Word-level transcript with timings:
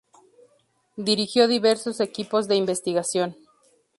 Dirigió 0.97 1.47
diversos 1.47 1.99
equipos 1.99 2.47
de 2.47 2.55
investigación. 2.55 3.35